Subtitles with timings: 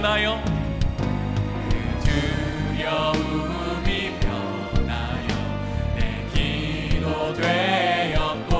[0.00, 0.42] 변하여
[1.68, 2.08] 그
[2.74, 5.28] 두려움이 변하여
[5.94, 8.54] 내 기도 되었고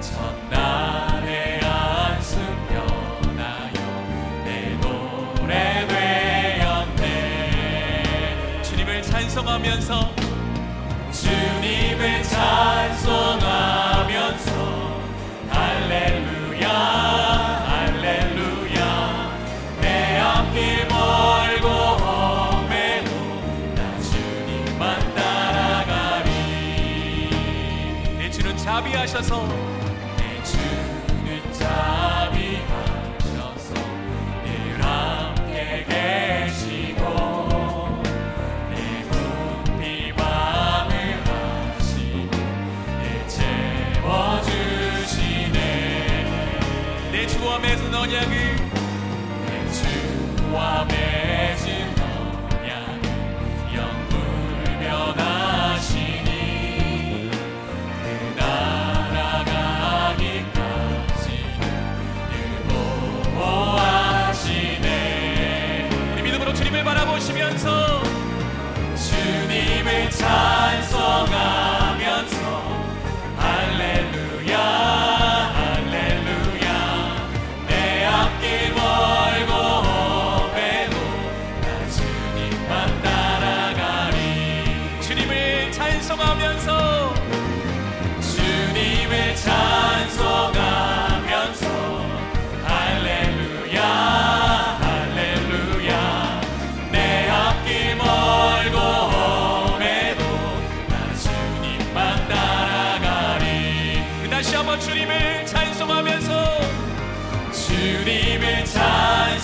[0.00, 3.78] 첫날의 안승 변하여
[4.44, 7.02] 내 노래 되었네.
[11.12, 12.89] 주님을 찬
[28.80, 29.46] 자비하셔서
[30.16, 32.64] 내 주는 자비하셔서
[34.42, 37.02] 늘 함께 계시고
[38.70, 38.74] 내
[39.10, 40.92] 부피 밤을
[41.26, 42.30] 하시고
[43.02, 43.04] 내
[44.00, 44.72] 채워주시네.
[47.12, 48.49] 내 주와 맺은 언약을
[107.80, 109.40] 주님을 찬송하면서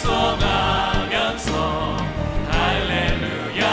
[2.50, 3.66] 할렐루야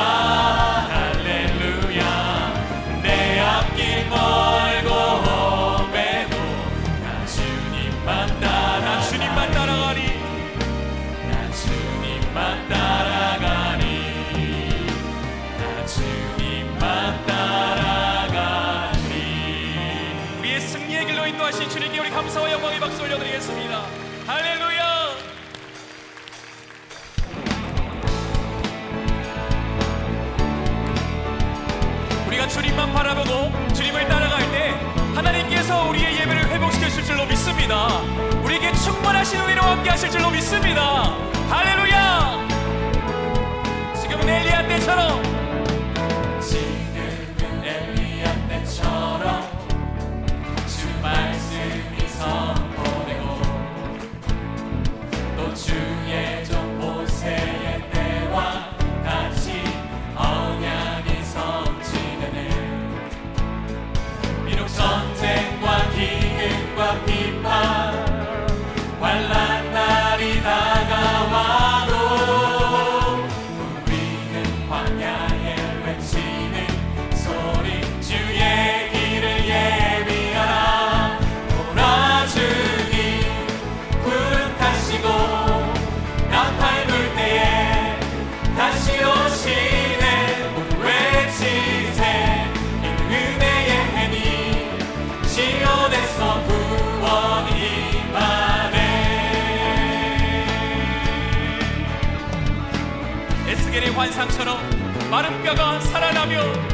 [0.90, 2.02] 할렐루야.
[3.04, 6.38] 내 앞길 멀고 험해도
[7.02, 10.02] 나 주님만 따라 주님만 따라가리.
[11.30, 13.84] 나 주님만 따라가리.
[15.60, 19.04] 나 주님만 따라가리.
[20.40, 24.84] 우리의 승리의 길로 인도하신 주님께 우리 감사와 영광의 박수 올려드리겠습니다 할렐루야
[32.28, 34.70] 우리가 주님만 바라보고 주님을 따라갈 때
[35.14, 37.88] 하나님께서 우리의 예배를 회복시키실 줄로 믿습니다.
[38.44, 41.16] 우리에게 충만하신 은혜로 함께 하실 줄로 믿습니다.
[41.50, 42.48] 할렐루야!
[44.02, 45.33] 지금은 엘리야 때처럼
[104.04, 104.60] 환상처럼
[105.10, 106.73] 마른 뼈가 살아나며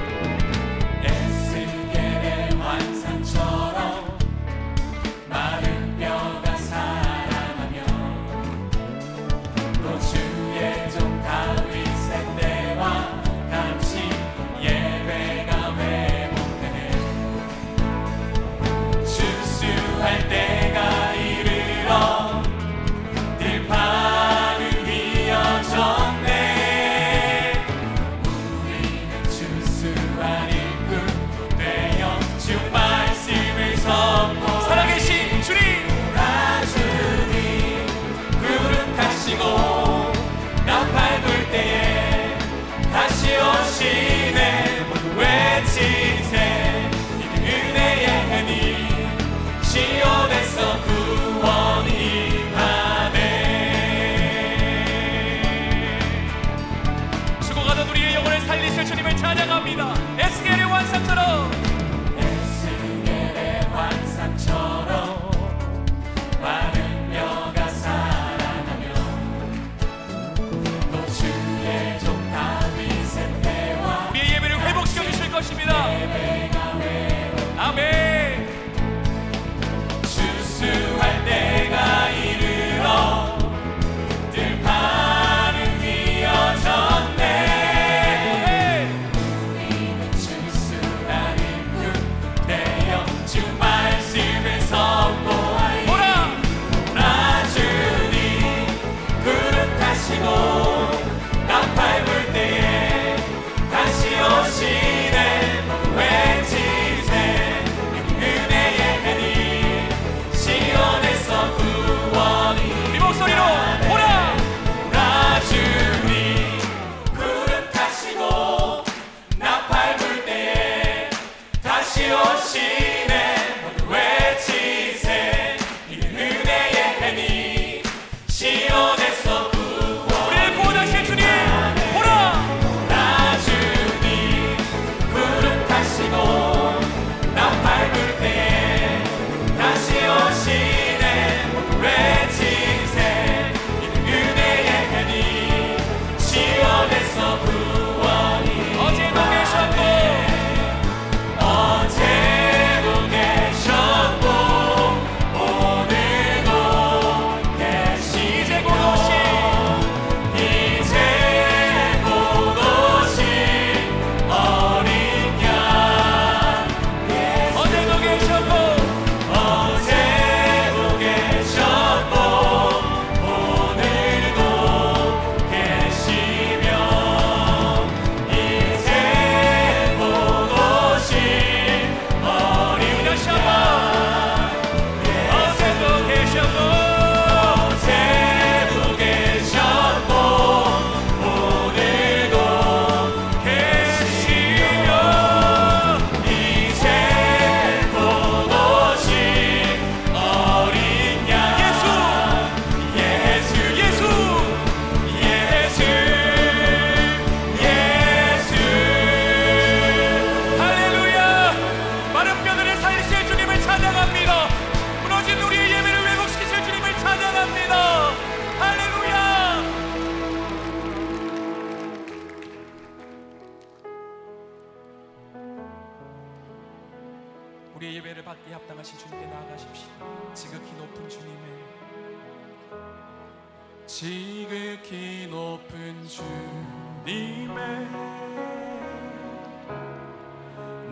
[233.90, 237.88] 지극히 높은 주님의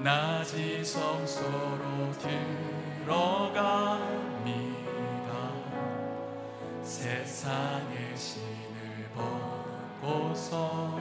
[0.04, 2.12] 낮이 성소로
[3.06, 3.68] 들어갑니다.
[6.82, 9.12] 세상의 신을
[10.02, 11.00] 보고서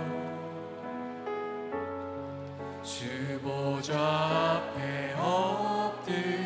[2.82, 6.37] 주보좌 앞에 엎드리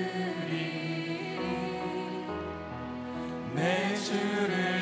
[3.53, 4.80] 내 주를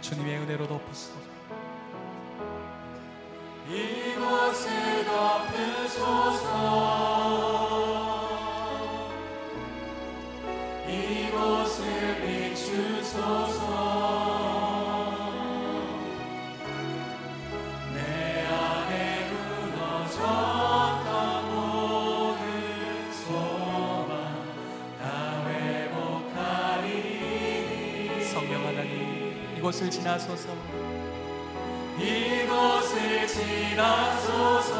[0.00, 1.12] 주님의 은혜로 덮으소
[3.68, 6.48] 이곳을 덮으소서.
[10.88, 11.82] 이곳을
[12.22, 13.68] 비추소서
[29.58, 30.50] 이곳을 지나소서.
[31.98, 34.78] 이곳을 지나소서.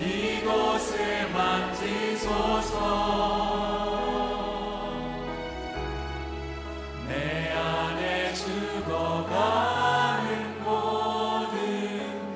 [0.00, 2.80] 이곳을 만지소서.
[7.06, 9.04] 내 안에 죽어가는
[10.64, 11.58] 모든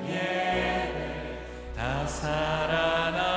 [0.07, 1.37] 예배
[1.75, 3.33] 다 살아나리라.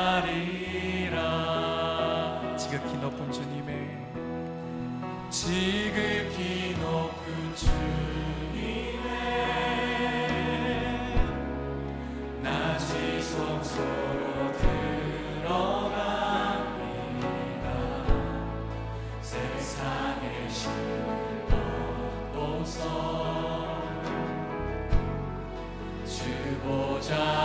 [2.56, 3.77] 지극히 높은 주님의
[5.48, 7.72] 지극히 높은 주님의
[12.42, 14.52] 낮이 성소로
[15.40, 15.64] 들어갑니다.
[19.22, 21.46] 세상의 신을
[22.34, 22.76] 벗고서
[26.04, 27.37] 주보좌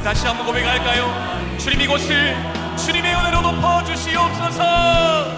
[0.00, 1.58] 우리 다시 한번 고백할까요?
[1.58, 2.34] 주님 이곳을
[2.74, 5.36] 주님의 은혜로 높아 주시옵소서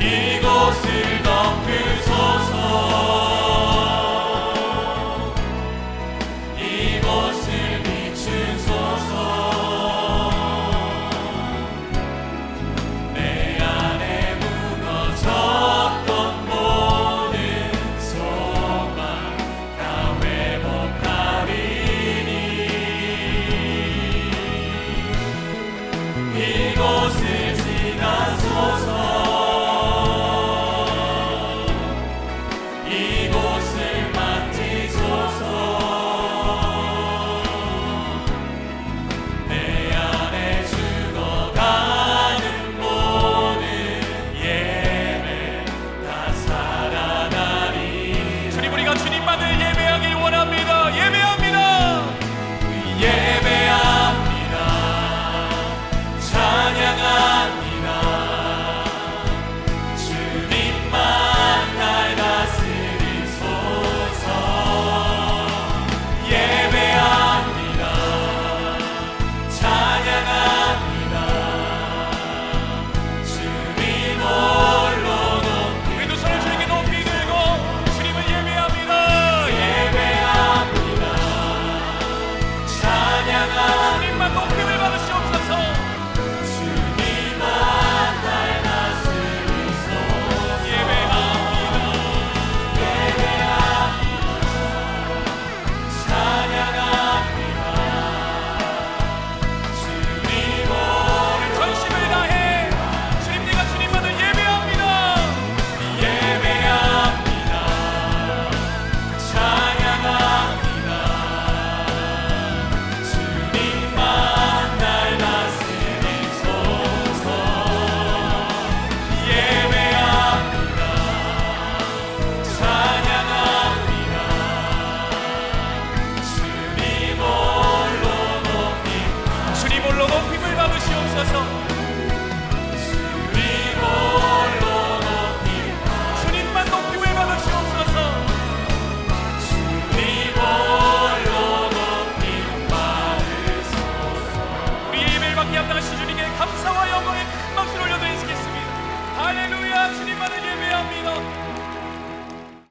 [0.00, 3.05] 이곳을 덮으소서